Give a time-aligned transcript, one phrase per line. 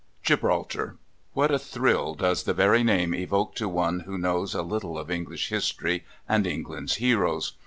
[0.23, 0.97] Gibraltar!
[1.33, 5.11] What a thrill does the very name evoke to one who knows a little of
[5.11, 7.53] English history and England's heroes!